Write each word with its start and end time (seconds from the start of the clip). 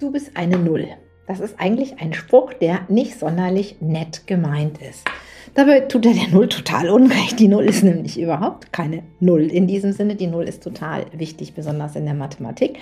Du 0.00 0.12
bist 0.12 0.36
eine 0.36 0.56
Null. 0.56 0.86
Das 1.26 1.40
ist 1.40 1.58
eigentlich 1.58 1.98
ein 1.98 2.14
Spruch, 2.14 2.52
der 2.52 2.82
nicht 2.88 3.18
sonderlich 3.18 3.80
nett 3.80 4.28
gemeint 4.28 4.80
ist. 4.80 5.04
Dabei 5.54 5.80
tut 5.80 6.06
er 6.06 6.14
der 6.14 6.28
Null 6.28 6.48
total 6.48 6.90
unrecht. 6.90 7.38
Die 7.38 7.48
Null 7.48 7.64
ist 7.64 7.82
nämlich 7.82 8.20
überhaupt 8.20 8.72
keine 8.72 9.02
Null. 9.20 9.42
In 9.42 9.66
diesem 9.66 9.92
Sinne, 9.92 10.14
die 10.14 10.26
Null 10.26 10.44
ist 10.44 10.62
total 10.62 11.06
wichtig, 11.12 11.54
besonders 11.54 11.96
in 11.96 12.04
der 12.04 12.14
Mathematik. 12.14 12.78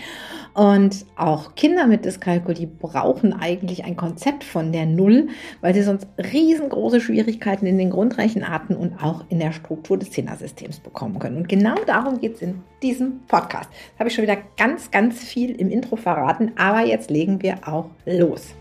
Und 0.55 1.05
auch 1.17 1.55
Kinder 1.55 1.87
mit 1.87 2.05
Dyskalkulie 2.05 2.67
brauchen 2.67 3.32
eigentlich 3.32 3.85
ein 3.85 3.96
Konzept 3.96 4.45
von 4.45 4.73
der 4.73 4.87
Null, 4.87 5.29
weil 5.61 5.75
sie 5.75 5.82
sonst 5.82 6.07
riesengroße 6.18 7.00
Schwierigkeiten 7.00 7.67
in 7.67 7.79
den 7.79 7.91
Grundrechenarten 7.91 8.77
und 8.77 9.03
auch 9.03 9.25
in 9.29 9.39
der 9.39 9.53
Struktur 9.53 9.98
des 9.98 10.11
Zehnersystems 10.11 10.81
bekommen 10.81 11.18
können. 11.18 11.39
Und 11.39 11.48
genau 11.48 11.76
darum 11.87 12.21
geht 12.21 12.37
es 12.37 12.43
in 12.43 12.62
diesem 12.82 13.21
Podcast. 13.26 13.71
Das 13.71 14.01
habe 14.01 14.09
ich 14.09 14.14
schon 14.14 14.23
wieder 14.23 14.39
ganz, 14.57 14.90
ganz 14.90 15.18
viel 15.18 15.51
im 15.57 15.71
Intro 15.71 15.96
verraten, 15.96 16.53
aber 16.57 16.87
jetzt 16.87 17.11
legen 17.11 17.43
wir 17.43 17.67
auch 17.67 17.90
los. 18.04 18.54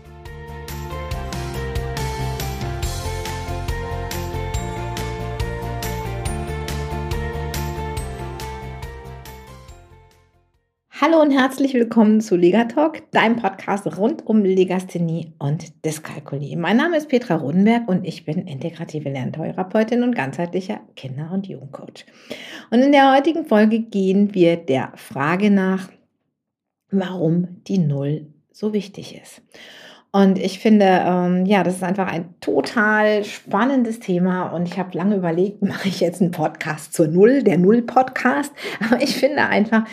Hallo 10.98 11.20
und 11.20 11.30
herzlich 11.30 11.74
willkommen 11.74 12.22
zu 12.22 12.36
Legatalk, 12.36 13.10
deinem 13.10 13.36
Podcast 13.36 13.98
rund 13.98 14.26
um 14.26 14.42
Legasthenie 14.42 15.34
und 15.38 15.84
Dyskalkulie. 15.84 16.56
Mein 16.56 16.78
Name 16.78 16.96
ist 16.96 17.10
Petra 17.10 17.34
Rodenberg 17.34 17.86
und 17.86 18.06
ich 18.06 18.24
bin 18.24 18.46
integrative 18.46 19.10
Lerntherapeutin 19.10 20.02
und 20.02 20.14
ganzheitlicher 20.14 20.80
Kinder- 20.96 21.32
und 21.34 21.48
Jugendcoach. 21.48 22.06
Und 22.70 22.80
in 22.80 22.92
der 22.92 23.14
heutigen 23.14 23.44
Folge 23.44 23.80
gehen 23.80 24.34
wir 24.34 24.56
der 24.56 24.92
Frage 24.94 25.50
nach, 25.50 25.90
warum 26.90 27.62
die 27.64 27.78
Null 27.78 28.32
so 28.50 28.72
wichtig 28.72 29.20
ist. 29.20 29.42
Und 30.16 30.38
ich 30.38 30.60
finde, 30.60 30.86
ähm, 30.86 31.44
ja, 31.44 31.62
das 31.62 31.74
ist 31.74 31.82
einfach 31.82 32.10
ein 32.10 32.34
total 32.40 33.22
spannendes 33.22 34.00
Thema. 34.00 34.46
Und 34.46 34.66
ich 34.66 34.78
habe 34.78 34.96
lange 34.96 35.16
überlegt, 35.16 35.60
mache 35.68 35.88
ich 35.88 36.00
jetzt 36.00 36.22
einen 36.22 36.30
Podcast 36.30 36.94
zur 36.94 37.08
Null, 37.08 37.42
der 37.42 37.58
Null-Podcast. 37.58 38.50
Aber 38.80 39.02
ich 39.02 39.14
finde 39.14 39.42
einfach, 39.42 39.84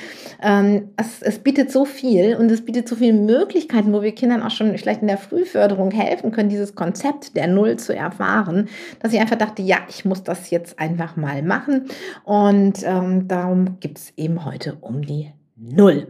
ähm, 0.42 0.92
es, 0.96 1.22
es 1.22 1.40
bietet 1.40 1.74
so 1.74 1.84
viel 1.84 2.38
und 2.38 2.50
es 2.52 2.64
bietet 2.64 2.88
so 2.88 2.96
viele 2.96 3.12
Möglichkeiten, 3.12 3.92
wo 3.92 4.02
wir 4.02 4.14
Kindern 4.14 4.44
auch 4.44 4.52
schon 4.52 4.78
vielleicht 4.78 5.02
in 5.02 5.10
der 5.10 5.18
Frühförderung 5.18 5.92
helfen 5.92 6.32
können, 6.32 6.48
dieses 6.48 6.74
Konzept 6.74 7.36
der 7.36 7.48
Null 7.48 7.76
zu 7.76 7.94
erfahren, 7.94 8.70
dass 9.02 9.12
ich 9.12 9.20
einfach 9.20 9.38
dachte, 9.38 9.62
ja, 9.62 9.80
ich 9.90 10.06
muss 10.06 10.24
das 10.24 10.52
jetzt 10.52 10.80
einfach 10.80 11.18
mal 11.18 11.44
machen. 11.44 11.88
Und 12.24 12.82
ähm, 12.86 13.28
darum 13.28 13.78
gibt 13.82 13.98
es 13.98 14.14
eben 14.16 14.46
heute 14.46 14.78
um 14.80 15.02
die 15.02 15.34
Null. 15.58 16.08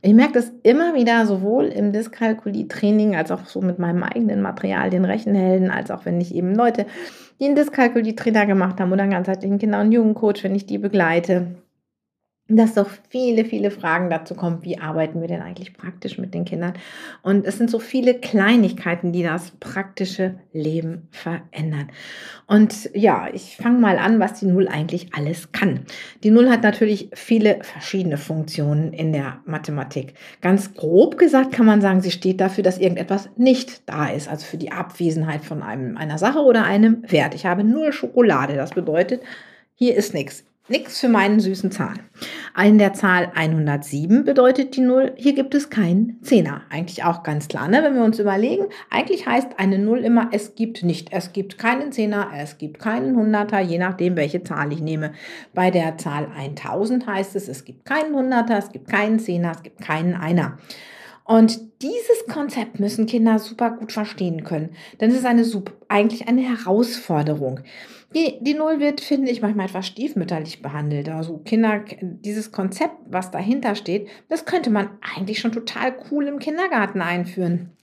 Ich 0.00 0.14
merke 0.14 0.34
das 0.34 0.52
immer 0.62 0.94
wieder, 0.94 1.26
sowohl 1.26 1.66
im 1.66 1.92
Dyskalkulie-Training 1.92 3.16
als 3.16 3.32
auch 3.32 3.46
so 3.46 3.60
mit 3.60 3.78
meinem 3.78 4.04
eigenen 4.04 4.42
Material, 4.42 4.90
den 4.90 5.04
Rechenhelden, 5.04 5.70
als 5.70 5.90
auch 5.90 6.04
wenn 6.04 6.20
ich 6.20 6.34
eben 6.34 6.54
Leute, 6.54 6.86
die 7.40 7.46
einen 7.46 7.56
Dyskalkulie-Trainer 7.56 8.46
gemacht 8.46 8.80
haben 8.80 8.92
oder 8.92 9.02
einen 9.02 9.12
ganzheitlichen 9.12 9.58
Kinder- 9.58 9.80
und 9.80 9.92
Jugendcoach, 9.92 10.44
wenn 10.44 10.54
ich 10.54 10.66
die 10.66 10.78
begleite 10.78 11.56
dass 12.56 12.74
doch 12.74 12.88
viele, 13.10 13.44
viele 13.44 13.70
Fragen 13.70 14.08
dazu 14.08 14.34
kommen, 14.34 14.60
wie 14.62 14.78
arbeiten 14.78 15.20
wir 15.20 15.28
denn 15.28 15.42
eigentlich 15.42 15.74
praktisch 15.74 16.16
mit 16.16 16.32
den 16.32 16.46
Kindern. 16.46 16.72
Und 17.22 17.46
es 17.46 17.58
sind 17.58 17.70
so 17.70 17.78
viele 17.78 18.14
Kleinigkeiten, 18.14 19.12
die 19.12 19.22
das 19.22 19.50
praktische 19.60 20.36
Leben 20.54 21.08
verändern. 21.10 21.90
Und 22.46 22.90
ja, 22.94 23.28
ich 23.30 23.58
fange 23.58 23.78
mal 23.78 23.98
an, 23.98 24.18
was 24.18 24.40
die 24.40 24.46
Null 24.46 24.66
eigentlich 24.66 25.10
alles 25.14 25.52
kann. 25.52 25.80
Die 26.22 26.30
Null 26.30 26.48
hat 26.48 26.62
natürlich 26.62 27.10
viele 27.12 27.58
verschiedene 27.60 28.16
Funktionen 28.16 28.94
in 28.94 29.12
der 29.12 29.40
Mathematik. 29.44 30.14
Ganz 30.40 30.72
grob 30.72 31.18
gesagt 31.18 31.52
kann 31.52 31.66
man 31.66 31.82
sagen, 31.82 32.00
sie 32.00 32.10
steht 32.10 32.40
dafür, 32.40 32.64
dass 32.64 32.78
irgendetwas 32.78 33.28
nicht 33.36 33.82
da 33.86 34.08
ist, 34.08 34.26
also 34.26 34.46
für 34.46 34.56
die 34.56 34.72
Abwesenheit 34.72 35.44
von 35.44 35.62
einem, 35.62 35.98
einer 35.98 36.16
Sache 36.16 36.38
oder 36.38 36.64
einem 36.64 37.02
Wert. 37.06 37.34
Ich 37.34 37.44
habe 37.44 37.62
null 37.62 37.92
Schokolade, 37.92 38.54
das 38.54 38.70
bedeutet, 38.70 39.20
hier 39.74 39.94
ist 39.94 40.14
nichts. 40.14 40.47
Nichts 40.70 41.00
für 41.00 41.08
meinen 41.08 41.40
süßen 41.40 41.70
Zahn. 41.70 42.00
In 42.62 42.76
der 42.76 42.92
Zahl 42.92 43.32
107 43.34 44.24
bedeutet 44.24 44.76
die 44.76 44.82
Null, 44.82 45.12
hier 45.16 45.32
gibt 45.32 45.54
es 45.54 45.70
keinen 45.70 46.22
Zehner. 46.22 46.60
Eigentlich 46.68 47.04
auch 47.04 47.22
ganz 47.22 47.48
klar, 47.48 47.68
ne? 47.68 47.82
wenn 47.82 47.94
wir 47.94 48.04
uns 48.04 48.18
überlegen. 48.18 48.66
Eigentlich 48.90 49.26
heißt 49.26 49.58
eine 49.58 49.78
Null 49.78 50.00
immer, 50.00 50.28
es 50.32 50.56
gibt 50.56 50.82
nicht. 50.82 51.10
Es 51.10 51.32
gibt 51.32 51.56
keinen 51.56 51.90
Zehner, 51.90 52.28
es 52.36 52.58
gibt 52.58 52.80
keinen 52.80 53.16
Hunderter, 53.16 53.60
je 53.60 53.78
nachdem, 53.78 54.16
welche 54.16 54.42
Zahl 54.42 54.70
ich 54.70 54.80
nehme. 54.80 55.12
Bei 55.54 55.70
der 55.70 55.96
Zahl 55.96 56.28
1000 56.36 57.06
heißt 57.06 57.34
es, 57.36 57.48
es 57.48 57.64
gibt 57.64 57.86
keinen 57.86 58.14
Hunderter, 58.14 58.58
es 58.58 58.70
gibt 58.70 58.90
keinen 58.90 59.20
Zehner, 59.20 59.52
es 59.52 59.62
gibt 59.62 59.80
keinen 59.80 60.14
Einer. 60.14 60.58
Und 61.28 61.82
dieses 61.82 62.24
Konzept 62.32 62.80
müssen 62.80 63.04
Kinder 63.04 63.38
super 63.38 63.72
gut 63.72 63.92
verstehen 63.92 64.44
können, 64.44 64.70
denn 64.98 65.10
es 65.10 65.18
ist 65.18 65.26
eine, 65.26 65.44
eigentlich 65.88 66.26
eine 66.26 66.40
Herausforderung. 66.40 67.60
Die, 68.14 68.38
die 68.40 68.54
Null 68.54 68.80
wird, 68.80 69.02
finde 69.02 69.30
ich, 69.30 69.42
manchmal 69.42 69.66
etwas 69.66 69.86
stiefmütterlich 69.86 70.62
behandelt. 70.62 71.10
Also 71.10 71.36
Kinder, 71.36 71.84
dieses 72.00 72.50
Konzept, 72.50 72.94
was 73.10 73.30
dahinter 73.30 73.74
steht, 73.74 74.08
das 74.30 74.46
könnte 74.46 74.70
man 74.70 74.88
eigentlich 75.14 75.40
schon 75.40 75.52
total 75.52 75.94
cool 76.10 76.26
im 76.28 76.38
Kindergarten 76.38 77.02
einführen. 77.02 77.76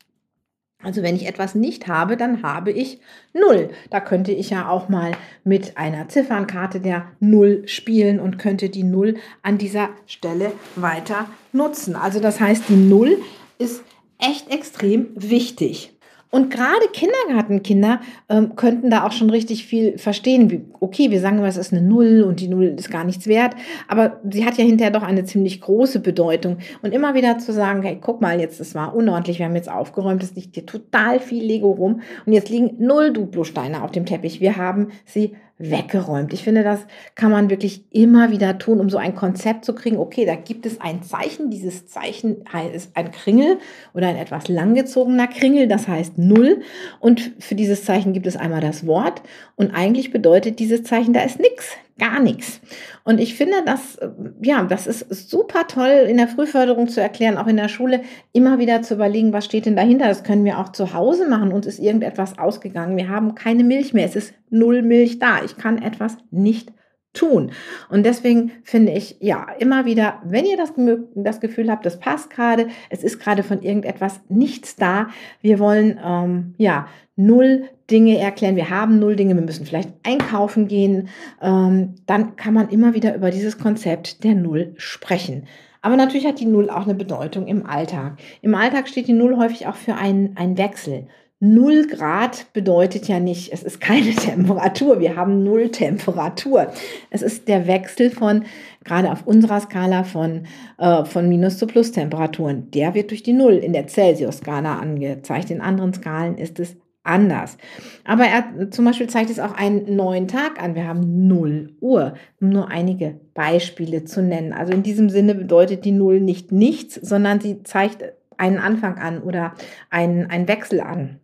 Also 0.85 1.01
wenn 1.01 1.16
ich 1.16 1.28
etwas 1.28 1.56
nicht 1.56 1.88
habe, 1.88 2.16
dann 2.16 2.44
habe 2.44 2.72
ich 2.72 3.00
Null. 3.34 3.69
Da 3.90 4.00
könnte 4.00 4.31
ich 4.31 4.51
ja 4.51 4.69
auch 4.69 4.88
mal 4.88 5.13
mit 5.44 5.78
einer 5.78 6.07
Ziffernkarte 6.07 6.79
der 6.79 7.07
Null 7.19 7.63
spielen 7.68 8.19
und 8.19 8.38
könnte 8.38 8.69
die 8.69 8.84
Null 8.84 9.16
an 9.41 9.57
dieser 9.57 9.90
Stelle 10.06 10.51
weiter 10.75 11.28
nutzen. 11.51 11.96
Also 11.96 12.19
das 12.19 12.40
heißt, 12.40 12.69
die 12.69 12.75
Null 12.75 13.18
ist 13.57 13.84
echt 14.19 14.53
extrem 14.53 15.07
wichtig. 15.16 15.94
Und 16.31 16.52
gerade 16.52 16.88
Kindergartenkinder 16.91 18.02
ähm, 18.28 18.56
könnten 18.56 18.90
da 18.90 19.06
auch 19.06 19.12
schon 19.12 19.30
richtig 19.30 19.66
viel 19.66 19.97
verstehen. 19.97 20.52
Wie, 20.52 20.66
okay, 20.80 21.09
wir 21.12 21.22
sagen 21.22 21.38
immer, 21.38 21.47
es 21.47 21.56
ist 21.56 21.72
eine 21.72 21.81
Null 21.81 22.24
und 22.28 22.41
die 22.41 22.47
Null 22.47 22.75
ist 22.78 22.91
gar 22.91 23.06
nichts 23.06 23.28
wert, 23.28 23.56
aber 23.88 24.19
sie 24.30 24.46
hat 24.46 24.58
ja 24.58 24.66
hinterher 24.66 24.91
doch 24.91 25.03
eine 25.03 25.24
ziemlich 25.24 25.62
große 25.62 26.00
Bedeutung. 26.00 26.58
Und 26.81 26.94
immer 26.94 27.14
wieder 27.14 27.38
zu 27.38 27.53
sagen, 27.53 27.84
hey, 27.84 28.00
guck 28.02 28.22
mal, 28.22 28.40
jetzt, 28.40 28.59
das 28.59 28.75
war 28.75 28.96
unordentlich, 28.96 29.40
wir 29.40 29.46
haben 29.46 29.56
jetzt 29.56 29.72
aufgeräumt, 29.72 30.24
es 30.24 30.35
liegt 30.35 30.56
hier 30.56 30.66
total 30.66 31.19
viel 31.19 31.44
Lego 31.44 31.72
rum 31.72 32.02
und 32.25 32.34
jetzt 32.34 32.50
liegen 32.50 32.75
null 32.80 33.14
Duplo-Steine 33.14 33.84
auf 33.84 33.91
dem 33.91 34.06
Teppich. 34.06 34.41
Wir 34.41 34.58
haben 34.58 34.90
sie 35.06 35.35
weggeräumt. 35.57 36.33
Ich 36.33 36.43
finde, 36.43 36.63
das 36.63 36.81
kann 37.16 37.31
man 37.31 37.49
wirklich 37.49 37.85
immer 37.91 38.31
wieder 38.31 38.57
tun, 38.57 38.79
um 38.79 38.89
so 38.89 38.97
ein 38.97 39.16
Konzept 39.16 39.63
zu 39.63 39.73
kriegen. 39.73 39.97
Okay, 39.97 40.25
da 40.25 40.35
gibt 40.35 40.66
es 40.66 40.81
ein 40.81 41.01
Zeichen. 41.01 41.49
Dieses 41.49 41.88
Zeichen 41.88 42.43
ist 42.73 42.91
ein 42.95 43.11
Kringel 43.11 43.59
oder 43.93 44.07
ein 44.07 44.17
etwas 44.17 44.49
langgezogener 44.49 45.27
Kringel, 45.27 45.67
das 45.67 45.88
heißt 45.88 46.17
Null. 46.17 46.61
Und 46.99 47.31
für 47.39 47.55
dieses 47.55 47.85
Zeichen 47.85 48.11
gibt 48.11 48.27
es 48.27 48.35
einmal 48.35 48.61
das 48.61 48.85
Wort. 48.85 49.21
Und 49.55 49.71
eigentlich 49.71 50.11
bedeutet 50.11 50.59
dieses 50.59 50.83
Zeichen, 50.83 51.13
da 51.13 51.21
ist 51.21 51.39
nichts 51.39 51.77
gar 51.97 52.19
nichts. 52.19 52.59
Und 53.03 53.19
ich 53.19 53.35
finde, 53.35 53.63
das, 53.66 53.95
äh, 53.95 54.09
ja, 54.41 54.63
das 54.63 54.88
ist 54.88 55.29
super 55.29 55.67
toll 55.67 56.06
in 56.07 56.17
der 56.17 56.28
Frühförderung 56.28 56.88
zu 56.88 57.01
erklären, 57.01 57.38
auch 57.38 57.47
in 57.47 57.57
der 57.57 57.69
Schule 57.69 58.01
immer 58.33 58.59
wieder 58.59 58.81
zu 58.81 58.95
überlegen, 58.95 59.33
was 59.33 59.45
steht 59.45 59.66
denn 59.66 59.75
dahinter. 59.75 60.07
Das 60.07 60.23
können 60.23 60.44
wir 60.44 60.59
auch 60.59 60.72
zu 60.72 60.94
Hause 60.94 61.28
machen. 61.28 61.53
Uns 61.53 61.66
ist 61.66 61.79
irgendetwas 61.79 62.38
ausgegangen. 62.38 62.97
Wir 62.97 63.09
haben 63.09 63.35
keine 63.35 63.63
Milch 63.63 63.94
mehr. 63.94 64.05
Es 64.05 64.16
ist 64.16 64.34
null 64.50 64.81
Milch 64.81 65.19
da. 65.19 65.44
Ich 65.44 65.57
kann 65.57 65.81
etwas 65.81 66.17
nicht 66.31 66.73
tun. 67.16 67.52
Und 67.90 68.06
deswegen 68.06 68.52
finde 68.64 68.92
ich, 68.92 69.18
ja, 69.20 69.48
immer 69.59 69.86
wieder, 69.86 70.22
wenn 70.24 70.46
ihr 70.46 70.58
das, 70.58 70.74
das 71.16 71.40
Gefühl 71.40 71.72
habt, 71.72 71.86
das 71.86 72.00
passt 72.00 72.30
gerade, 72.30 72.68
es 72.90 73.03
ist 73.03 73.20
gerade 73.20 73.42
von 73.42 73.62
irgendetwas 73.62 74.22
nichts 74.30 74.76
da, 74.76 75.08
wir 75.42 75.59
wollen, 75.59 76.00
ähm, 76.03 76.53
ja, 76.58 76.88
null 77.16 77.64
Dinge 77.90 78.18
erklären, 78.18 78.56
wir 78.56 78.70
haben 78.70 79.00
null 79.00 79.16
Dinge, 79.16 79.36
wir 79.36 79.42
müssen 79.42 79.66
vielleicht 79.66 79.90
einkaufen 80.03 80.67
gehen, 80.67 81.09
ähm, 81.41 81.96
dann 82.06 82.35
kann 82.35 82.53
man 82.53 82.70
immer 82.70 82.94
wieder 82.94 83.16
über 83.16 83.32
dieses 83.32 83.58
Konzept 83.58 84.23
der 84.23 84.35
Null 84.35 84.73
sprechen. 84.78 85.47
Aber 85.82 85.97
natürlich 85.97 86.26
hat 86.26 86.40
die 86.40 86.47
Null 86.47 86.72
auch 86.72 86.85
eine 86.85 86.96
Bedeutung 86.96 87.46
im 87.46 87.66
Alltag. 87.66 88.18
Im 88.41 88.56
Alltag 88.56 88.88
steht 88.88 89.08
die 89.08 89.14
Null 89.14 89.38
häufig 89.38 89.68
auch 89.68 89.76
für 89.76 89.94
einen, 89.94 90.35
einen 90.35 90.58
Wechsel. 90.58 91.08
Null 91.53 91.86
Grad 91.86 92.52
bedeutet 92.53 93.08
ja 93.08 93.20
nicht, 93.20 93.53
es 93.53 93.62
ist 93.62 93.80
keine 93.80 94.12
Temperatur. 94.16 95.00
Wir 95.00 95.16
haben 95.16 95.44
Null 95.44 95.70
Temperatur. 95.70 96.72
Es 97.12 97.22
ist 97.22 97.47
der 97.47 97.68
Wechsel 97.68 98.09
von, 98.09 98.46
gerade 98.84 99.12
auf 99.12 99.28
unserer 99.28 99.59
Skala 99.59 100.03
von, 100.03 100.47
äh, 100.80 101.06
von 101.06 101.30
Minus 101.30 101.59
zu 101.59 101.68
Plus 101.68 101.92
Temperaturen. 101.92 102.72
Der 102.72 102.96
wird 102.96 103.12
durch 103.12 103.22
die 103.22 103.34
Null 103.34 103.53
in 103.53 103.74
der 103.74 103.88
Celsius-Skala 103.88 104.80
angezeigt. 104.80 105.52
In 105.52 105.62
anderen 105.62 105.94
Skalen 105.94 106.38
ist 106.38 106.59
es 106.59 106.78
anders. 107.03 107.58
Aber 108.06 108.24
er 108.24 108.72
zum 108.72 108.86
Beispiel 108.86 109.08
zeigt 109.08 109.30
es 109.30 109.40
auch 109.40 109.53
einen 109.53 109.96
neuen 109.96 110.28
Tag 110.28 110.59
an. 110.62 110.74
Wir 110.74 110.88
haben 110.88 111.28
0 111.28 111.76
Uhr, 111.80 112.16
um 112.42 112.50
nur 112.50 112.70
einige 112.70 113.20
Beispiele 113.36 114.06
zu 114.06 114.24
nennen. 114.24 114.52
Also 114.52 114.74
in 114.74 114.82
diesem 114.82 115.12
Sinne 115.12 115.36
bedeutet 115.36 115.86
die 115.86 115.92
Null 115.92 116.22
nicht 116.22 116.52
nichts, 116.52 116.96
sondern 116.96 117.40
sie 117.40 117.62
zeigt 117.62 118.03
einen 118.38 118.58
Anfang 118.58 118.97
an 118.97 119.22
oder 119.22 119.53
einen, 119.92 120.26
einen 120.32 120.47
Wechsel 120.47 120.82
an. 120.82 121.20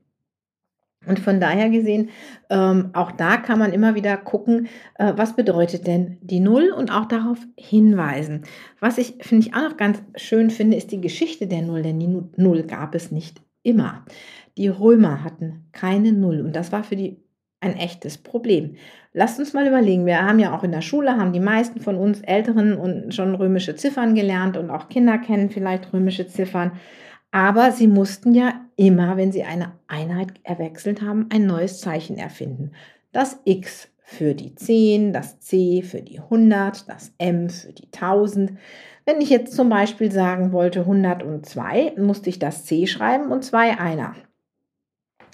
Und 1.07 1.19
von 1.19 1.39
daher 1.39 1.69
gesehen, 1.69 2.09
ähm, 2.50 2.92
auch 2.94 3.12
da 3.12 3.38
kann 3.38 3.57
man 3.57 3.74
immer 3.74 3.95
wieder 3.95 4.18
gucken, 4.18 4.68
äh, 5.00 5.13
was 5.15 5.36
bedeutet 5.36 5.88
denn 5.88 6.18
die 6.21 6.39
Null 6.39 6.71
und 6.71 6.92
auch 6.92 7.06
darauf 7.06 7.39
hinweisen. 7.57 8.44
Was 8.80 9.00
ich, 9.00 9.15
finde 9.21 9.48
ich, 9.48 9.56
auch 9.56 9.63
noch 9.63 9.77
ganz 9.77 10.01
schön 10.15 10.51
finde, 10.51 10.77
ist 10.77 10.92
die 10.92 11.01
Geschichte 11.01 11.48
der 11.48 11.63
Null, 11.63 11.81
denn 11.81 12.00
die 12.00 12.21
Null 12.38 12.63
gab 12.63 12.94
es 12.94 13.12
nicht 13.12 13.42
immer. 13.63 14.06
Die 14.57 14.68
Römer 14.68 15.24
hatten 15.24 15.65
keine 15.71 16.12
Null 16.12 16.42
und 16.42 16.56
das 16.56 16.71
war 16.71 16.83
für 16.83 16.95
die 16.95 17.18
ein 17.62 17.77
echtes 17.77 18.18
Problem. 18.18 18.75
Lasst 19.13 19.39
uns 19.39 19.53
mal 19.53 19.68
überlegen, 19.68 20.06
wir 20.06 20.25
haben 20.25 20.39
ja 20.39 20.56
auch 20.56 20.63
in 20.63 20.71
der 20.71 20.81
Schule, 20.81 21.18
haben 21.18 21.33
die 21.33 21.39
meisten 21.39 21.80
von 21.80 21.95
uns 21.95 22.21
Älteren 22.21 22.75
und 22.75 23.13
schon 23.13 23.36
römische 23.36 23.75
Ziffern 23.75 24.15
gelernt 24.15 24.57
und 24.57 24.69
auch 24.69 24.89
Kinder 24.89 25.18
kennen 25.18 25.50
vielleicht 25.50 25.94
römische 25.94 26.27
Ziffern. 26.27 26.74
Aber 27.31 27.72
sie 27.72 27.88
mussten 27.88 28.33
ja 28.33 28.66
immer, 28.75 29.16
wenn 29.18 29.31
sie 29.31 29.44
eine 29.44 29.74
Einheit 29.88 30.33
erwechselt 30.44 31.01
haben, 31.01 31.28
ein 31.31 31.45
neues 31.45 31.80
Zeichen 31.80 32.18
erfinden. 32.18 32.72
Das 33.13 33.39
X 33.45 33.89
für 34.04 34.36
die 34.36 34.54
10, 34.54 35.13
das 35.13 35.39
C 35.39 35.81
für 35.81 36.01
die 36.01 36.19
100, 36.19 36.89
das 36.89 37.13
M 37.18 37.50
für 37.50 37.72
die 37.72 37.88
1000. 37.94 38.57
Wenn 39.06 39.22
ich 39.22 39.30
jetzt 39.30 39.56
zum 39.56 39.69
Beispiel 39.69 40.12
sagen 40.12 40.51
wollte 40.51 40.81
102, 40.81 41.94
musste 41.98 42.30
ich 42.30 42.39
das 42.39 42.66
C 42.66 42.86
schreiben 42.88 43.31
und 43.31 43.45
2 43.45 43.80
einer. 43.80 44.16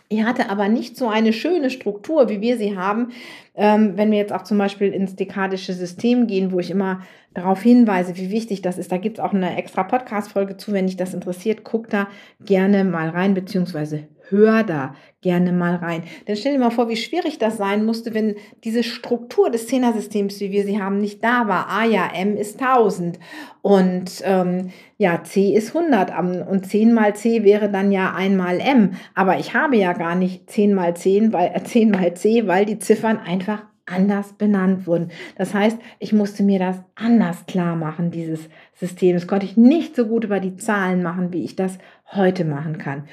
Ich 0.10 0.24
hatte 0.24 0.50
aber 0.50 0.70
nicht 0.70 0.96
so 0.96 1.10
eine 1.10 1.34
schöne 1.34 1.70
Struktur, 1.70 2.30
wie 2.30 2.40
wir 2.40 2.58
sie 2.58 2.78
haben, 2.78 3.12
ähm, 3.56 3.98
wenn 3.98 4.10
wir 4.10 4.18
jetzt 4.18 4.32
auch 4.32 4.44
zum 4.44 4.58
Beispiel 4.58 4.94
ins 4.94 5.16
dekadische 5.16 5.74
System 5.74 6.28
gehen, 6.28 6.52
wo 6.54 6.60
ich 6.60 6.72
immer 6.72 7.02
darauf 7.34 7.62
hinweise, 7.62 8.16
wie 8.16 8.32
wichtig 8.32 8.62
das 8.62 8.78
ist. 8.78 8.92
Da 8.92 8.98
gibt 8.98 9.18
es 9.18 9.24
auch 9.24 9.34
eine 9.34 9.58
extra 9.58 9.84
Podcast-Folge 9.84 10.56
zu, 10.56 10.72
wenn 10.72 10.88
dich 10.88 10.96
das 10.96 11.14
interessiert, 11.14 11.66
guck 11.66 11.90
da 11.90 12.08
gerne 12.46 12.86
mal 12.86 13.10
rein, 13.10 13.34
beziehungsweise 13.34 14.08
hör 14.30 14.64
da 14.64 14.96
gerne 15.22 15.52
mal 15.52 15.76
rein. 15.76 16.04
Denn 16.28 16.36
stell 16.36 16.54
dir 16.54 16.60
mal 16.60 16.70
vor, 16.70 16.90
wie 16.90 16.96
schwierig 16.96 17.38
das 17.38 17.58
sein 17.58 17.86
musste, 17.86 18.14
wenn 18.14 18.36
diese 18.64 18.84
Struktur 18.84 19.50
des 19.50 19.68
Zehnersystems, 19.68 20.40
wie 20.40 20.52
wir 20.52 20.64
sie 20.64 20.82
haben, 20.82 21.00
nicht 21.00 21.24
da 21.24 21.48
war. 21.48 21.68
Ah 21.70 21.86
ja, 21.86 22.10
M 22.14 22.38
ist 22.38 22.62
1000 22.62 23.20
und 23.62 24.22
ähm, 24.24 24.70
ja, 24.98 25.24
C 25.24 25.54
ist 25.54 25.76
100 25.76 26.48
und 26.48 26.66
10 26.66 26.94
mal 26.94 27.16
C 27.16 27.44
wäre 27.44 27.70
dann 27.70 27.92
ja 27.92 28.14
einmal 28.14 28.60
M. 28.60 28.92
Aber 29.16 29.40
ich 29.40 29.54
habe 29.54 29.76
ja 29.78 29.94
gar 29.94 30.16
nicht 30.16 30.50
10 30.50 30.74
mal 30.74 30.96
10, 30.96 31.34
weil, 31.34 31.52
äh, 31.54 31.64
10 31.64 31.92
mal 31.92 32.14
C, 32.14 32.48
weil 32.48 32.66
die 32.66 32.80
Ziffern 32.80 33.18
einfach 33.18 33.64
anders 33.88 34.34
benannt 34.34 34.86
wurden. 34.86 35.12
Das 35.38 35.54
heißt, 35.54 35.80
ich 36.00 36.14
musste 36.14 36.44
mir 36.44 36.60
das 36.60 36.78
anders 36.96 37.46
klar 37.48 37.76
machen, 37.76 38.12
dieses 38.12 38.50
System. 38.76 39.16
Das 39.16 39.28
konnte 39.28 39.46
ich 39.46 39.58
nicht 39.58 39.96
so 39.96 40.06
gut 40.06 40.26
über 40.26 40.40
die 40.40 40.58
Zahlen 40.58 41.02
machen, 41.02 41.34
wie 41.34 41.44
ich 41.44 41.56
das 41.56 41.78
heute 42.12 42.46
machen 42.46 42.78
kann. 42.78 43.08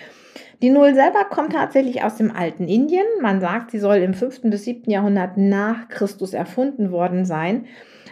Die 0.63 0.71
Null 0.71 0.95
selber 0.95 1.25
kommt 1.31 1.53
tatsächlich 1.53 2.03
aus 2.03 2.17
dem 2.17 2.31
alten 2.31 2.69
Indien. 2.69 3.05
Man 3.21 3.41
sagt, 3.41 3.71
sie 3.71 3.79
soll 3.79 3.97
im 3.97 4.15
5. 4.15 4.43
bis 4.45 4.65
7. 4.65 4.91
Jahrhundert 4.91 5.37
nach 5.37 5.89
Christus 5.89 6.35
erfunden 6.35 6.91
worden 6.91 7.25
sein. 7.25 7.67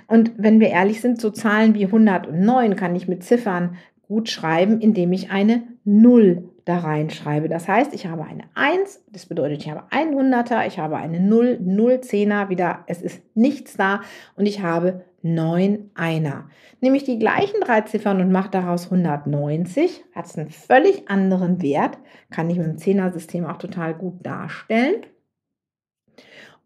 Und 0.06 0.32
wenn 0.36 0.60
wir 0.60 0.68
ehrlich 0.68 1.00
sind, 1.00 1.20
so 1.20 1.30
Zahlen 1.30 1.74
wie 1.74 1.86
109 1.86 2.76
kann 2.76 2.94
ich 2.94 3.08
mit 3.08 3.24
Ziffern 3.24 3.76
gut 4.06 4.28
schreiben, 4.28 4.80
indem 4.80 5.12
ich 5.12 5.30
eine 5.30 5.62
Null 5.84 6.50
da 6.64 6.78
reinschreibe. 6.78 7.48
Das 7.48 7.66
heißt, 7.66 7.94
ich 7.94 8.06
habe 8.06 8.24
eine 8.24 8.44
1, 8.54 9.04
das 9.10 9.26
bedeutet, 9.26 9.62
ich 9.62 9.70
habe 9.70 9.84
100er, 9.90 10.66
ich 10.66 10.78
habe 10.78 10.96
eine 10.96 11.18
0, 11.18 11.58
0 11.60 12.00
Zehner, 12.02 12.48
wieder, 12.50 12.84
es 12.86 13.02
ist 13.02 13.22
nichts 13.34 13.76
da 13.76 14.02
und 14.36 14.46
ich 14.46 14.62
habe 14.62 15.04
9 15.22 15.90
Einer. 15.94 16.48
Nehme 16.80 16.96
ich 16.96 17.04
die 17.04 17.18
gleichen 17.18 17.60
drei 17.60 17.82
Ziffern 17.82 18.20
und 18.20 18.32
mache 18.32 18.50
daraus 18.50 18.86
190, 18.86 20.04
hat 20.14 20.26
es 20.26 20.36
einen 20.36 20.50
völlig 20.50 21.08
anderen 21.08 21.62
Wert, 21.62 21.98
kann 22.30 22.50
ich 22.50 22.58
mit 22.58 22.66
dem 22.66 22.78
Zehner-System 22.78 23.46
auch 23.46 23.58
total 23.58 23.94
gut 23.94 24.24
darstellen. 24.26 25.06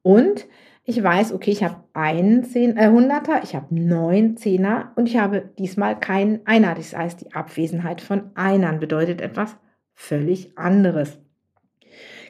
Und 0.03 0.47
ich 0.85 1.03
weiß, 1.03 1.33
okay, 1.33 1.51
ich 1.51 1.65
habe 1.65 1.83
einen 1.95 2.45
Zehn, 2.45 2.77
äh, 2.77 2.89
Hunderter, 2.89 3.43
ich 3.43 3.57
habe 3.57 3.75
neun 3.75 4.37
Zehner 4.37 4.93
und 4.95 5.09
ich 5.09 5.17
habe 5.17 5.51
diesmal 5.59 5.99
keinen 5.99 6.47
Einer. 6.47 6.75
Das 6.77 6.97
heißt, 6.97 7.23
die 7.23 7.33
Abwesenheit 7.35 8.01
von 8.01 8.31
Einern 8.37 8.79
bedeutet 8.79 9.21
etwas 9.21 9.57
völlig 9.95 10.57
anderes. 10.57 11.19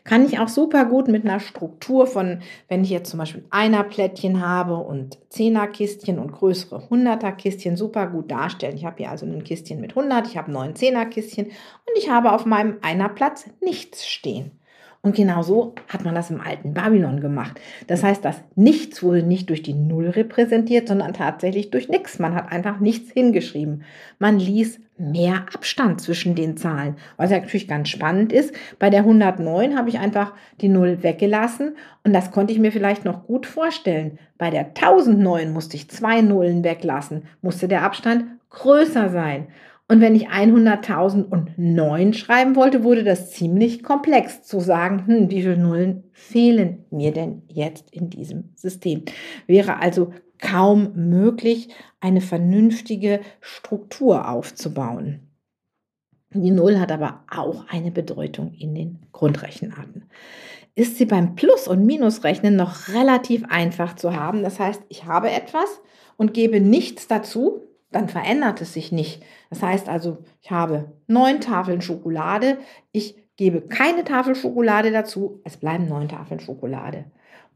Kann 0.07 0.25
ich 0.25 0.39
auch 0.39 0.49
super 0.49 0.85
gut 0.85 1.09
mit 1.09 1.25
einer 1.25 1.41
Struktur 1.41 2.07
von, 2.07 2.41
wenn 2.69 2.85
ich 2.85 2.91
jetzt 2.91 3.11
zum 3.11 3.19
Beispiel 3.19 3.45
Einerplättchen 3.51 4.41
habe 4.41 4.77
und 4.77 5.19
Zehnerkistchen 5.31 6.21
und 6.21 6.31
größere 6.31 6.89
Hunderterkistchen 6.89 7.77
super 7.77 8.07
gut 8.07 8.31
darstellen. 8.31 8.77
Ich 8.77 8.85
habe 8.85 8.99
hier 8.99 9.11
also 9.11 9.27
ein 9.27 9.43
Kistchen 9.43 9.81
mit 9.81 9.97
100, 9.97 10.29
ich 10.29 10.37
habe 10.37 10.53
neun 10.53 10.77
Zehnerkistchen 10.77 11.47
und 11.47 11.99
ich 11.99 12.09
habe 12.09 12.33
auf 12.33 12.47
meinem 12.47 12.77
Einerplatz 12.83 13.51
nichts 13.61 14.07
stehen. 14.07 14.53
Und 15.07 15.15
genau 15.15 15.45
so 15.45 15.73
hat 15.87 16.05
man 16.05 16.17
das 16.17 16.33
im 16.33 16.41
alten 16.41 16.75
Babylon 16.75 17.21
gemacht. 17.21 17.61
Das 17.87 18.03
heißt, 18.03 18.25
das 18.25 18.43
Nichts 18.57 19.05
wurde 19.05 19.23
nicht 19.23 19.49
durch 19.51 19.63
die 19.63 19.73
Null 19.73 20.09
repräsentiert, 20.09 20.89
sondern 20.89 21.13
tatsächlich 21.13 21.71
durch 21.71 21.89
nichts. 21.89 22.19
Man 22.19 22.35
hat 22.35 22.51
einfach 22.51 22.81
nichts 22.81 23.13
hingeschrieben. 23.13 23.85
Man 24.19 24.41
ließ 24.41 24.81
mehr 24.99 25.45
Abstand 25.55 26.01
zwischen 26.01 26.35
den 26.35 26.57
Zahlen. 26.57 26.97
Was 27.19 27.31
natürlich 27.31 27.69
ganz 27.69 27.89
spannend 27.89 28.33
ist, 28.33 28.53
bei 28.81 28.91
der 28.91 29.03
109 29.03 29.79
habe 29.79 29.91
ich 29.91 30.01
einfach 30.01 30.33
die 30.61 30.69
Null 30.69 31.05
weggelassen 31.05 31.77
und 32.03 32.13
das 32.13 32.33
konnte 32.33 32.53
ich 32.53 32.59
mir 32.59 32.73
vielleicht 32.73 33.05
noch 33.05 33.29
gut 33.29 33.47
vorstellen. 33.47 34.19
Bei 34.39 34.51
der 34.51 34.71
1009 34.75 35.53
musste 35.53 35.77
ich 35.77 35.89
zwei 35.89 36.21
Nullen 36.21 36.65
weglassen, 36.65 37.27
musste 37.43 37.69
der 37.69 37.83
Abstand 37.83 38.25
größer 38.51 39.09
sein. 39.11 39.47
Und 39.89 40.01
wenn 40.01 40.17
ich 40.17 40.29
100.009 40.29 42.13
schreiben 42.13 42.57
wollte, 42.57 42.83
wurde 42.83 43.05
das 43.05 43.31
ziemlich 43.31 43.85
komplex 43.85 44.43
zu 44.43 44.59
sagen, 44.59 45.07
hm, 45.07 45.31
wie 45.31 45.43
viele 45.43 45.57
Nullen 45.57 46.05
fehlen 46.13 46.85
mir 46.91 47.13
denn 47.13 47.43
jetzt 47.49 47.91
in 47.93 48.11
diesem 48.11 48.51
System. 48.57 49.05
Wäre 49.47 49.79
also 49.81 50.13
kaum 50.39 50.93
möglich, 50.95 51.69
eine 52.01 52.21
vernünftige 52.21 53.21
Struktur 53.41 54.29
aufzubauen. 54.29 55.21
Die 56.33 56.51
Null 56.51 56.79
hat 56.79 56.91
aber 56.91 57.25
auch 57.31 57.65
eine 57.69 57.93
Bedeutung 57.93 58.53
in 58.55 58.75
den 58.75 59.07
Grundrechenarten. 59.13 60.05
Ist 60.75 60.99
sie 60.99 61.07
beim 61.07 61.37
Plus- 61.37 61.69
und 61.69 61.87
Minusrechnen 61.87 62.57
noch 62.57 62.89
relativ 62.89 63.45
einfach 63.49 63.97
zu 63.97 64.15
haben. 64.15 64.43
Das 64.43 64.59
heißt, 64.59 64.83
ich 64.89 65.07
habe 65.07 65.31
etwas 65.31 65.81
und 66.17 66.35
gebe 66.35 66.61
nichts 66.61 67.07
dazu, 67.07 67.63
dann 67.91 68.09
verändert 68.09 68.61
es 68.61 68.73
sich 68.73 68.93
nicht. 68.93 69.23
Das 69.51 69.63
heißt 69.63 69.89
also, 69.89 70.19
ich 70.43 70.51
habe 70.51 70.93
neun 71.07 71.41
Tafeln 71.41 71.81
Schokolade, 71.81 72.59
ich 72.93 73.17
gebe 73.37 73.63
keine 73.63 74.05
Tafel 74.05 74.35
Schokolade 74.35 74.91
dazu, 74.91 75.41
es 75.45 75.57
bleiben 75.57 75.89
neun 75.89 76.09
Tafeln 76.09 76.41
Schokolade. 76.41 77.05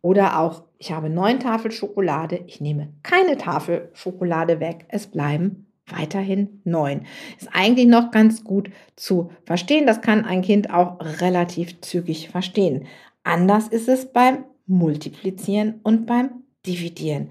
Oder 0.03 0.38
auch, 0.38 0.65
ich 0.79 0.93
habe 0.93 1.11
neun 1.11 1.41
Tafel 1.41 1.73
Schokolade, 1.73 2.43
ich 2.47 2.61
nehme 2.61 2.93
keine 3.02 3.37
Tafel 3.37 3.90
Schokolade 3.93 4.61
weg, 4.61 4.87
es 4.88 5.09
bleiben 5.09 5.66
weiterhin 5.87 6.61
neun. 6.64 7.07
Ist 7.38 7.50
eigentlich 7.52 7.87
noch 7.87 8.11
ganz 8.11 8.45
gut 8.45 8.71
zu 8.97 9.31
verstehen. 9.45 9.87
Das 9.87 10.00
kann 10.00 10.25
ein 10.25 10.43
Kind 10.43 10.73
auch 10.73 10.99
relativ 11.21 11.81
zügig 11.81 12.31
verstehen. 12.31 12.87
Anders 13.25 13.69
ist 13.69 13.88
es 13.88 14.12
beim 14.12 14.45
Multiplizieren 14.66 15.81
und 15.83 16.07
beim 16.07 16.45
Dividieren. 16.67 17.31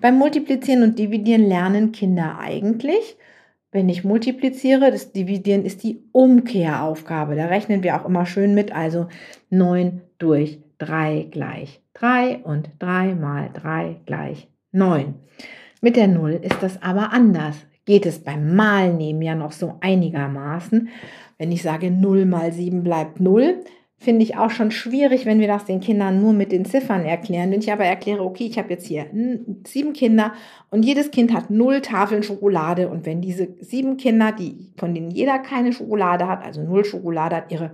Beim 0.00 0.16
Multiplizieren 0.16 0.82
und 0.82 0.98
Dividieren 0.98 1.48
lernen 1.48 1.92
Kinder 1.92 2.38
eigentlich, 2.38 3.16
wenn 3.70 3.88
ich 3.88 4.02
multipliziere, 4.02 4.90
das 4.90 5.12
Dividieren 5.12 5.64
ist 5.64 5.82
die 5.82 6.02
Umkehraufgabe. 6.12 7.36
Da 7.36 7.46
rechnen 7.46 7.82
wir 7.82 8.00
auch 8.00 8.06
immer 8.06 8.24
schön 8.24 8.54
mit, 8.54 8.72
also 8.72 9.08
9 9.50 10.00
durch 10.18 10.60
3 10.78 11.28
gleich 11.30 11.82
3 11.94 12.38
und 12.44 12.70
3 12.78 13.14
mal 13.14 13.50
3 13.52 14.00
gleich 14.06 14.48
9. 14.72 15.14
Mit 15.82 15.96
der 15.96 16.08
0 16.08 16.40
ist 16.42 16.62
das 16.62 16.80
aber 16.82 17.12
anders. 17.12 17.56
Geht 17.84 18.06
es 18.06 18.20
beim 18.20 18.54
Malnehmen 18.54 19.22
ja 19.22 19.34
noch 19.34 19.52
so 19.52 19.76
einigermaßen. 19.80 20.88
Wenn 21.36 21.52
ich 21.52 21.62
sage 21.62 21.90
0 21.90 22.24
mal 22.24 22.52
7 22.52 22.82
bleibt 22.82 23.20
0, 23.20 23.64
finde 24.00 24.22
ich 24.22 24.36
auch 24.36 24.50
schon 24.50 24.70
schwierig, 24.70 25.26
wenn 25.26 25.40
wir 25.40 25.48
das 25.48 25.64
den 25.64 25.80
Kindern 25.80 26.20
nur 26.20 26.32
mit 26.32 26.52
den 26.52 26.64
Ziffern 26.64 27.04
erklären. 27.04 27.50
Wenn 27.50 27.60
ich 27.60 27.72
aber 27.72 27.84
erkläre, 27.84 28.22
okay, 28.22 28.46
ich 28.46 28.56
habe 28.56 28.70
jetzt 28.70 28.86
hier 28.86 29.06
sieben 29.66 29.92
Kinder 29.92 30.32
und 30.70 30.84
jedes 30.84 31.10
Kind 31.10 31.32
hat 31.32 31.50
null 31.50 31.80
Tafeln 31.80 32.22
Schokolade 32.22 32.88
und 32.88 33.06
wenn 33.06 33.20
diese 33.20 33.48
sieben 33.60 33.96
Kinder, 33.96 34.30
die, 34.32 34.72
von 34.76 34.94
denen 34.94 35.10
jeder 35.10 35.40
keine 35.40 35.72
Schokolade 35.72 36.28
hat, 36.28 36.44
also 36.44 36.62
null 36.62 36.84
Schokolade 36.84 37.36
hat, 37.36 37.50
ihre 37.50 37.72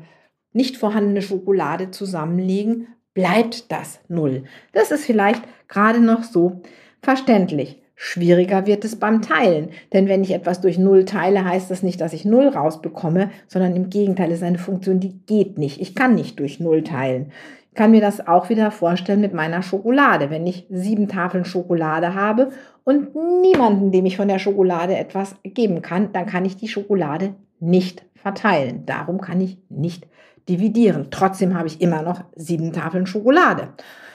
nicht 0.55 0.79
vorhandene 0.79 1.21
Schokolade 1.21 1.91
zusammenlegen, 1.91 2.89
bleibt 3.13 3.71
das 3.71 4.01
null. 4.09 4.45
Das 4.73 4.91
ist 4.91 5.05
vielleicht 5.05 5.43
gerade 5.69 6.01
noch 6.01 6.23
so 6.23 6.63
verständlich. 7.03 7.84
Schwieriger 7.97 8.67
wird 8.67 8.85
es 8.85 8.97
beim 8.97 9.23
Teilen, 9.23 9.69
denn 9.93 10.09
wenn 10.09 10.23
ich 10.23 10.33
etwas 10.33 10.61
durch 10.61 10.79
Null 10.79 11.05
teile, 11.05 11.45
heißt 11.45 11.71
das 11.71 11.83
nicht, 11.83 12.01
dass 12.01 12.13
ich 12.13 12.25
Null 12.25 12.49
rausbekomme, 12.49 13.31
sondern 13.47 13.77
im 13.77 13.89
Gegenteil, 13.89 14.31
es 14.31 14.39
ist 14.39 14.45
eine 14.45 14.59
Funktion, 14.59 14.99
die 14.99 15.21
geht 15.27 15.59
nicht. 15.59 15.81
Ich 15.81 15.95
kann 15.95 16.15
nicht 16.15 16.41
durch 16.41 16.59
Null 16.59 16.83
teilen. 16.83 17.31
Ich 17.71 17.77
kann 17.77 17.93
mir 17.93 18.01
das 18.01 18.27
auch 18.27 18.49
wieder 18.49 18.71
vorstellen 18.71 19.21
mit 19.21 19.35
meiner 19.35 19.63
Schokolade. 19.63 20.31
Wenn 20.31 20.47
ich 20.47 20.67
sieben 20.71 21.09
Tafeln 21.09 21.45
Schokolade 21.45 22.15
habe 22.15 22.51
und 22.85 23.15
niemanden, 23.43 23.91
dem 23.91 24.07
ich 24.07 24.17
von 24.17 24.29
der 24.29 24.39
Schokolade 24.39 24.97
etwas 24.97 25.37
geben 25.43 25.83
kann, 25.83 26.13
dann 26.13 26.27
kann 26.27 26.45
ich 26.45 26.57
die 26.57 26.69
Schokolade 26.69 27.35
nicht 27.61 28.05
verteilen. 28.15 28.87
Darum 28.87 29.21
kann 29.21 29.41
ich 29.41 29.59
nicht 29.69 30.07
dividieren. 30.49 31.09
Trotzdem 31.11 31.57
habe 31.57 31.69
ich 31.69 31.81
immer 31.81 32.03
noch 32.03 32.23
sieben 32.37 32.73
Tafeln 32.73 33.07
Schokolade. 33.07 33.69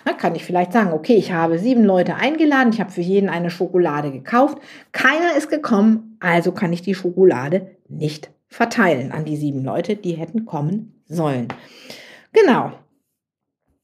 Da 0.09 0.15
kann 0.15 0.33
ich 0.33 0.43
vielleicht 0.43 0.73
sagen, 0.73 0.91
okay, 0.91 1.13
ich 1.13 1.33
habe 1.33 1.59
sieben 1.59 1.83
Leute 1.83 2.15
eingeladen, 2.15 2.73
ich 2.73 2.79
habe 2.79 2.89
für 2.89 3.01
jeden 3.01 3.29
eine 3.29 3.51
Schokolade 3.51 4.11
gekauft, 4.11 4.57
keiner 4.91 5.37
ist 5.37 5.49
gekommen, 5.49 6.17
also 6.19 6.51
kann 6.51 6.73
ich 6.73 6.81
die 6.81 6.95
Schokolade 6.95 7.75
nicht 7.87 8.31
verteilen 8.47 9.11
an 9.11 9.23
die 9.23 9.37
sieben 9.37 9.63
Leute, 9.63 9.95
die 9.95 10.13
hätten 10.13 10.45
kommen 10.45 10.99
sollen. 11.05 11.49
Genau. 12.33 12.71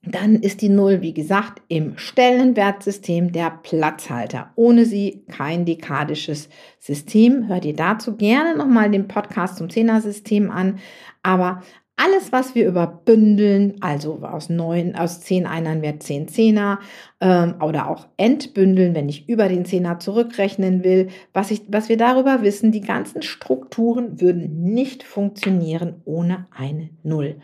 Dann 0.01 0.37
ist 0.37 0.61
die 0.61 0.69
Null, 0.69 1.01
wie 1.01 1.13
gesagt, 1.13 1.61
im 1.67 1.95
Stellenwertsystem 1.99 3.31
der 3.31 3.51
Platzhalter. 3.61 4.51
Ohne 4.55 4.85
sie 4.85 5.25
kein 5.31 5.65
dekadisches 5.65 6.49
System. 6.79 7.47
Hört 7.47 7.65
ihr 7.65 7.75
dazu 7.75 8.15
gerne 8.15 8.57
nochmal 8.57 8.89
den 8.89 9.07
Podcast 9.07 9.57
zum 9.57 9.69
Zehner-System 9.69 10.49
an. 10.49 10.79
Aber 11.21 11.61
alles, 11.97 12.31
was 12.31 12.55
wir 12.55 12.67
überbündeln, 12.67 13.75
also 13.79 14.19
aus 14.21 14.49
neun, 14.49 14.95
aus 14.95 15.21
zehn 15.21 15.45
Einern 15.45 15.81
wird 15.81 16.03
zehn 16.03 16.27
Zehner 16.27 16.79
ähm, 17.21 17.55
oder 17.61 17.89
auch 17.89 18.07
entbündeln, 18.17 18.93
wenn 18.93 19.07
ich 19.07 19.29
über 19.29 19.47
den 19.47 19.63
Zehner 19.63 19.99
zurückrechnen 19.99 20.83
will, 20.83 21.07
was, 21.31 21.51
ich, 21.51 21.61
was 21.69 21.87
wir 21.87 21.95
darüber 21.95 22.41
wissen, 22.41 22.73
die 22.73 22.81
ganzen 22.81 23.21
Strukturen 23.21 24.19
würden 24.19 24.63
nicht 24.63 25.03
funktionieren 25.03 26.01
ohne 26.03 26.47
eine 26.55 26.89
Null. 27.03 27.37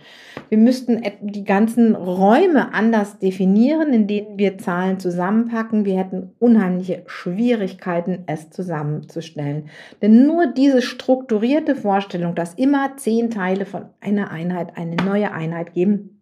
Wir 0.49 0.57
müssten 0.57 1.01
die 1.21 1.45
ganzen 1.45 1.95
Räume 1.95 2.73
anders 2.73 3.19
definieren, 3.19 3.93
in 3.93 4.07
denen 4.07 4.37
wir 4.37 4.57
Zahlen 4.57 4.99
zusammenpacken. 4.99 5.85
Wir 5.85 5.97
hätten 5.97 6.31
unheimliche 6.39 7.03
Schwierigkeiten, 7.05 8.23
es 8.27 8.49
zusammenzustellen. 8.49 9.69
Denn 10.01 10.27
nur 10.27 10.47
diese 10.47 10.81
strukturierte 10.81 11.75
Vorstellung, 11.75 12.35
dass 12.35 12.53
immer 12.55 12.97
zehn 12.97 13.29
Teile 13.29 13.65
von 13.65 13.85
einer 14.01 14.31
Einheit 14.41 14.77
eine 14.77 14.95
neue 14.95 15.31
Einheit 15.31 15.73
geben, 15.73 16.21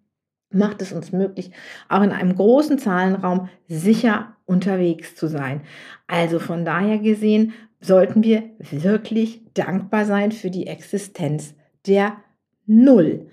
macht 0.51 0.81
es 0.81 0.91
uns 0.91 1.11
möglich, 1.11 1.51
auch 1.88 2.01
in 2.01 2.11
einem 2.11 2.35
großen 2.35 2.79
Zahlenraum 2.79 3.49
sicher 3.67 4.35
unterwegs 4.45 5.15
zu 5.15 5.27
sein. 5.27 5.61
Also 6.07 6.39
von 6.39 6.65
daher 6.65 6.97
gesehen 6.97 7.53
sollten 7.79 8.23
wir 8.23 8.43
wirklich 8.59 9.41
dankbar 9.53 10.05
sein 10.05 10.31
für 10.31 10.49
die 10.49 10.67
Existenz 10.67 11.55
der 11.85 12.17
Null. 12.65 13.27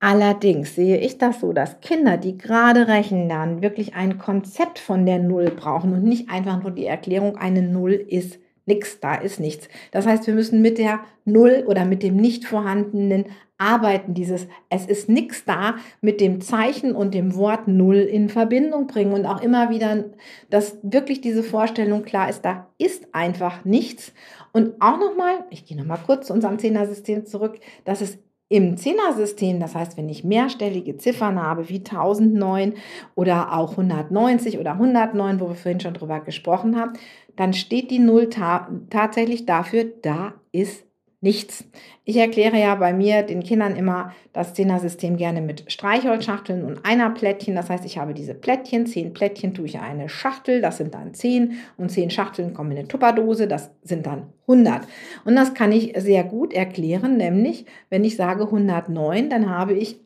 Allerdings 0.00 0.74
sehe 0.74 0.98
ich 0.98 1.18
das 1.18 1.40
so, 1.40 1.52
dass 1.52 1.80
Kinder, 1.80 2.16
die 2.16 2.38
gerade 2.38 2.88
rechnen 2.88 3.28
lernen, 3.28 3.62
wirklich 3.62 3.94
ein 3.94 4.18
Konzept 4.18 4.78
von 4.78 5.04
der 5.04 5.18
Null 5.18 5.50
brauchen 5.50 5.92
und 5.92 6.04
nicht 6.04 6.30
einfach 6.30 6.62
nur 6.62 6.70
die 6.70 6.86
Erklärung, 6.86 7.36
eine 7.36 7.62
Null 7.62 7.92
ist 7.92 8.38
nichts, 8.64 9.00
da 9.00 9.14
ist 9.14 9.40
nichts. 9.40 9.68
Das 9.90 10.06
heißt, 10.06 10.26
wir 10.26 10.34
müssen 10.34 10.62
mit 10.62 10.78
der 10.78 11.00
Null 11.24 11.64
oder 11.66 11.84
mit 11.84 12.02
dem 12.02 12.16
nicht 12.16 12.46
vorhandenen 12.46 13.26
arbeiten, 13.60 14.14
dieses 14.14 14.48
es 14.70 14.86
ist 14.86 15.08
nichts 15.08 15.44
da 15.44 15.76
mit 16.00 16.20
dem 16.20 16.40
Zeichen 16.40 16.94
und 16.94 17.14
dem 17.14 17.36
Wort 17.36 17.68
Null 17.68 17.98
in 17.98 18.28
Verbindung 18.28 18.86
bringen 18.86 19.12
und 19.12 19.26
auch 19.26 19.42
immer 19.42 19.70
wieder, 19.70 20.06
dass 20.48 20.78
wirklich 20.82 21.20
diese 21.20 21.42
Vorstellung 21.42 22.02
klar 22.02 22.30
ist, 22.30 22.44
da 22.44 22.68
ist 22.78 23.14
einfach 23.14 23.64
nichts. 23.64 24.12
Und 24.52 24.80
auch 24.80 24.98
nochmal, 24.98 25.44
ich 25.50 25.66
gehe 25.66 25.76
nochmal 25.76 26.00
kurz 26.04 26.28
zu 26.28 26.32
unserem 26.32 26.58
Zehner-System 26.58 27.26
zurück, 27.26 27.60
dass 27.84 28.00
es 28.00 28.18
im 28.48 28.76
Zehner-System, 28.76 29.60
das 29.60 29.76
heißt, 29.76 29.96
wenn 29.96 30.08
ich 30.08 30.24
mehrstellige 30.24 30.96
Ziffern 30.96 31.40
habe, 31.40 31.68
wie 31.68 31.78
1009 31.78 32.74
oder 33.14 33.56
auch 33.56 33.72
190 33.72 34.58
oder 34.58 34.72
109, 34.72 35.38
wo 35.38 35.48
wir 35.48 35.54
vorhin 35.54 35.78
schon 35.78 35.94
drüber 35.94 36.18
gesprochen 36.18 36.76
haben, 36.76 36.94
dann 37.36 37.52
steht 37.52 37.92
die 37.92 38.00
Null 38.00 38.28
ta 38.28 38.68
tatsächlich 38.90 39.46
dafür, 39.46 39.84
da 39.84 40.34
ist 40.50 40.84
nichts. 41.22 41.64
Ich 42.04 42.16
erkläre 42.16 42.58
ja 42.58 42.74
bei 42.74 42.94
mir 42.94 43.22
den 43.22 43.42
Kindern 43.42 43.76
immer 43.76 44.12
das 44.32 44.54
Zehner-System 44.54 45.18
gerne 45.18 45.42
mit 45.42 45.70
Streichholzschachteln 45.70 46.64
und 46.64 46.84
einer 46.84 47.10
Plättchen. 47.10 47.54
Das 47.54 47.68
heißt, 47.68 47.84
ich 47.84 47.98
habe 47.98 48.14
diese 48.14 48.34
Plättchen, 48.34 48.86
zehn 48.86 49.12
Plättchen 49.12 49.52
tue 49.52 49.66
ich 49.66 49.74
in 49.74 49.80
eine 49.80 50.08
Schachtel, 50.08 50.62
das 50.62 50.78
sind 50.78 50.94
dann 50.94 51.12
zehn 51.12 51.58
und 51.76 51.90
zehn 51.90 52.10
Schachteln 52.10 52.54
kommen 52.54 52.72
in 52.72 52.78
eine 52.78 52.88
Tupperdose, 52.88 53.46
das 53.46 53.70
sind 53.82 54.06
dann 54.06 54.32
100. 54.42 54.86
Und 55.24 55.36
das 55.36 55.52
kann 55.52 55.72
ich 55.72 55.92
sehr 55.98 56.24
gut 56.24 56.54
erklären, 56.54 57.18
nämlich 57.18 57.66
wenn 57.90 58.04
ich 58.04 58.16
sage 58.16 58.44
109, 58.44 59.28
dann 59.28 59.50
habe 59.50 59.74
ich 59.74 60.00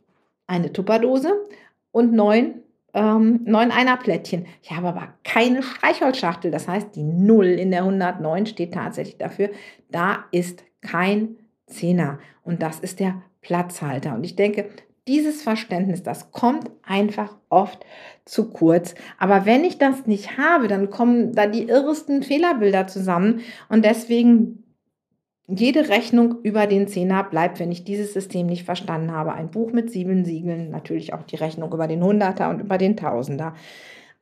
eine 0.47 0.73
Tupperdose 0.73 1.33
und 1.93 2.13
neun 2.13 2.57
ähm, 2.95 3.41
neun 3.45 3.73
Einerplättchen. 3.73 4.47
Ich 4.63 4.71
habe 4.71 4.89
aber 4.89 5.15
keine 5.25 5.65
Streichholzschachtel. 5.65 6.53
Das 6.53 6.69
heißt, 6.69 6.95
die 6.95 7.03
Null 7.03 7.47
in 7.47 7.73
der 7.73 7.81
109 7.81 8.47
steht 8.47 8.75
tatsächlich 8.75 9.19
dafür, 9.19 9.51
da 9.91 10.27
ist 10.31 10.63
kein 10.85 11.37
Zehner. 11.67 12.21
Und 12.45 12.63
das 12.63 12.79
ist 12.79 13.01
der 13.01 13.23
Platzhalter. 13.41 14.15
Und 14.15 14.25
ich 14.25 14.37
denke, 14.37 14.69
dieses 15.07 15.43
Verständnis, 15.43 16.03
das 16.03 16.31
kommt 16.31 16.71
einfach 16.83 17.37
oft 17.51 17.85
zu 18.25 18.51
kurz. 18.51 18.95
Aber 19.19 19.45
wenn 19.45 19.65
ich 19.65 19.79
das 19.79 20.07
nicht 20.07 20.39
habe, 20.39 20.69
dann 20.69 20.91
kommen 20.91 21.33
da 21.33 21.47
die 21.47 21.69
irresten 21.69 22.23
Fehlerbilder 22.23 22.87
zusammen. 22.87 23.41
Und 23.69 23.85
deswegen 23.85 24.65
jede 25.47 25.91
Rechnung 25.91 26.37
über 26.43 26.67
den 26.67 26.89
Zehner 26.89 27.23
bleibt, 27.25 27.61
wenn 27.61 27.71
ich 27.71 27.85
dieses 27.85 28.15
System 28.15 28.47
nicht 28.47 28.65
verstanden 28.65 29.13
habe. 29.13 29.35
Ein 29.35 29.51
Buch 29.51 29.73
mit 29.73 29.91
sieben 29.91 30.25
Siegeln, 30.25 30.71
natürlich 30.71 31.13
auch 31.13 31.23
die 31.23 31.37
Rechnung 31.37 31.73
über 31.73 31.87
den 31.87 32.03
Hunderter 32.03 32.49
und 32.49 32.61
über 32.61 32.79
den 32.79 32.97
Tausender. 32.97 33.55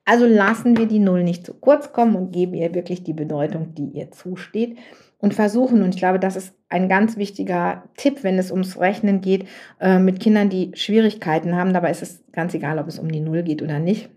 Also 0.04 0.26
lassen 0.26 0.76
wir 0.76 0.86
die 0.86 0.98
Null 0.98 1.22
nicht 1.22 1.46
zu 1.46 1.54
kurz 1.54 1.92
kommen 1.92 2.16
und 2.16 2.32
geben 2.32 2.54
ihr 2.54 2.74
wirklich 2.74 3.04
die 3.04 3.12
Bedeutung, 3.12 3.72
die 3.76 3.90
ihr 3.90 4.10
zusteht 4.10 4.76
und 5.22 5.34
versuchen, 5.34 5.82
und 5.82 5.94
ich 5.94 6.00
glaube, 6.00 6.18
das 6.18 6.36
ist 6.36 6.52
ein 6.68 6.88
ganz 6.88 7.16
wichtiger 7.16 7.84
Tipp, 7.96 8.24
wenn 8.24 8.38
es 8.38 8.50
ums 8.50 8.78
Rechnen 8.78 9.20
geht, 9.20 9.46
äh, 9.80 10.00
mit 10.00 10.20
Kindern, 10.20 10.50
die 10.50 10.72
Schwierigkeiten 10.74 11.54
haben, 11.56 11.72
dabei 11.72 11.92
ist 11.92 12.02
es 12.02 12.24
ganz 12.32 12.52
egal, 12.54 12.78
ob 12.78 12.88
es 12.88 12.98
um 12.98 13.10
die 13.10 13.20
Null 13.20 13.44
geht 13.44 13.62
oder 13.62 13.78
nicht, 13.78 14.10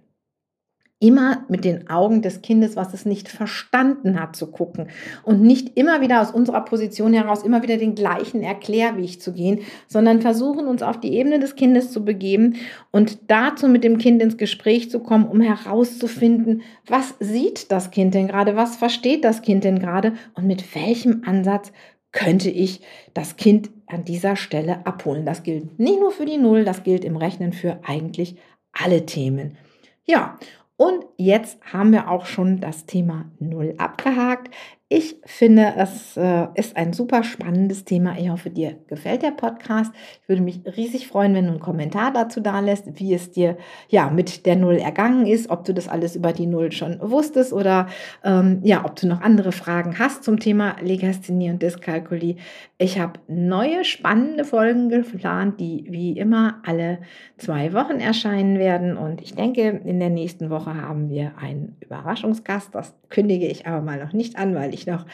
immer 1.06 1.46
mit 1.50 1.66
den 1.66 1.88
Augen 1.88 2.24
des 2.24 2.42
Kindes, 2.42 2.76
was 2.76 2.96
es 2.96 3.06
nicht 3.06 3.30
verstanden 3.30 4.20
hat, 4.20 4.36
zu 4.36 4.48
gucken 4.48 4.88
und 5.22 5.40
nicht 5.40 5.78
immer 5.78 6.02
wieder 6.02 6.20
aus 6.20 6.32
unserer 6.32 6.66
Position 6.66 7.14
heraus 7.14 7.44
immer 7.44 7.62
wieder 7.62 7.78
den 7.78 7.94
gleichen 7.94 8.42
Erklärweg 8.42 9.22
zu 9.22 9.32
gehen, 9.32 9.60
sondern 9.88 10.22
versuchen 10.22 10.66
uns 10.66 10.82
auf 10.82 11.00
die 11.00 11.14
Ebene 11.14 11.38
des 11.40 11.56
Kindes 11.56 11.92
zu 11.92 12.04
begeben 12.04 12.56
und 12.90 13.20
dazu 13.28 13.68
mit 13.68 13.84
dem 13.84 14.00
Kind 14.00 14.20
ins 14.20 14.38
Gespräch 14.38 14.90
zu 14.90 15.00
kommen, 15.00 15.28
um 15.28 15.42
herauszufinden, 15.42 16.64
was 16.88 17.14
sieht 17.20 17.72
das 17.72 17.92
Kind 17.92 18.16
denn 18.16 18.28
gerade, 18.28 18.56
was 18.56 18.76
versteht 18.76 19.24
das 19.24 19.44
Kind 19.44 19.64
denn 19.64 19.78
gerade 19.78 20.14
und 20.34 20.48
mit 20.48 20.74
welchem 20.74 21.22
Ansatz 21.24 21.72
könnte 22.12 22.50
ich 22.50 22.82
das 23.14 23.36
Kind 23.36 23.70
an 23.86 24.06
dieser 24.06 24.36
Stelle 24.38 24.88
abholen. 24.88 25.24
Das 25.24 25.44
gilt 25.44 25.78
nicht 25.78 26.00
nur 26.00 26.10
für 26.10 26.26
die 26.26 26.38
Null, 26.38 26.66
das 26.66 26.82
gilt 26.82 27.06
im 27.06 27.18
Rechnen 27.18 27.54
für 27.54 27.80
eigentlich 27.84 28.38
alle 28.72 29.06
Themen. 29.06 29.58
Ja, 30.06 30.38
und 30.78 31.06
jetzt 31.18 31.58
haben 31.72 31.92
wir 31.92 32.10
auch 32.10 32.26
schon 32.26 32.60
das 32.60 32.86
Thema 32.86 33.26
Null 33.40 33.76
abgehakt. 33.78 34.54
Ich 34.88 35.16
finde, 35.26 35.74
es 35.78 36.16
äh, 36.16 36.46
ist 36.54 36.78
ein 36.78 36.94
super 36.94 37.24
spannendes 37.24 37.86
Thema. 37.86 38.20
Ich 38.20 38.30
hoffe, 38.30 38.52
dir 38.52 38.76
gefällt 38.86 39.24
der 39.24 39.32
Podcast. 39.32 39.92
Ich 40.22 40.30
würde 40.30 40.44
mich 40.44 40.62
riesig 40.78 41.08
freuen, 41.08 41.34
wenn 41.34 41.46
du 41.46 41.52
einen 41.54 41.60
Kommentar 41.60 42.14
dazu 42.14 42.40
da 42.40 42.60
lässt, 42.60 43.00
wie 43.00 43.16
es 43.16 43.32
dir 43.32 43.58
ja 43.90 44.12
mit 44.12 44.46
der 44.46 44.56
Null 44.56 44.76
ergangen 44.76 45.26
ist, 45.26 45.50
ob 45.50 45.66
du 45.66 45.74
das 45.74 45.88
alles 45.88 46.16
über 46.16 46.34
die 46.34 46.46
Null 46.46 46.72
schon 46.72 47.00
wusstest 47.02 47.52
oder 47.52 47.88
ähm, 48.24 48.60
ja, 48.62 48.86
ob 48.86 48.96
du 48.96 49.08
noch 49.08 49.22
andere 49.22 49.52
Fragen 49.52 49.98
hast 49.98 50.24
zum 50.24 50.40
Thema 50.40 50.76
Legasthenie 50.80 51.50
und 51.50 51.64
Dyskalkulie. 51.64 52.36
Ich 52.78 53.00
habe 53.00 53.20
neue 53.28 53.86
spannende 53.86 54.46
Folgen 54.46 54.90
geplant, 54.90 55.60
die 55.60 55.88
wie 55.90 56.12
immer 56.12 56.62
alle 56.64 57.00
zwei 57.38 57.74
Wochen 57.74 58.00
erscheinen 58.00 58.60
werden. 58.60 58.98
Und 58.98 59.22
ich 59.22 59.34
denke, 59.34 59.82
in 59.84 60.00
der 60.00 60.12
nächsten 60.12 60.52
Woche 60.52 60.76
haben 60.76 61.10
wir 61.10 61.32
einen 61.40 61.76
Überraschungsgast. 61.80 62.76
Das 62.76 62.94
kündige 63.10 63.48
ich 63.48 63.66
aber 63.66 63.82
mal 63.82 63.98
noch 63.98 64.14
nicht 64.14 64.38
an, 64.38 64.54
weil 64.54 64.75
ich 64.76 64.86
noch 64.88 65.06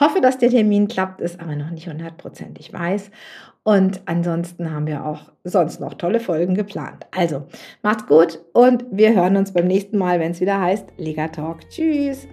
hoffe, 0.00 0.20
dass 0.20 0.38
der 0.38 0.50
Termin 0.50 0.88
klappt, 0.88 1.20
ist 1.20 1.40
aber 1.40 1.56
noch 1.56 1.70
nicht 1.70 1.88
hundertprozentig 1.88 2.72
weiß. 2.72 3.10
Und 3.64 4.00
ansonsten 4.06 4.72
haben 4.72 4.86
wir 4.86 5.04
auch 5.04 5.30
sonst 5.44 5.80
noch 5.80 5.94
tolle 5.94 6.20
Folgen 6.20 6.54
geplant. 6.54 7.06
Also, 7.14 7.46
macht's 7.82 8.06
gut 8.06 8.38
und 8.54 8.86
wir 8.90 9.14
hören 9.14 9.36
uns 9.36 9.52
beim 9.52 9.66
nächsten 9.66 9.98
Mal, 9.98 10.20
wenn 10.20 10.30
es 10.30 10.40
wieder 10.40 10.60
heißt 10.60 10.86
Lega 10.96 11.28
Talk. 11.28 11.68
Tschüss! 11.68 12.26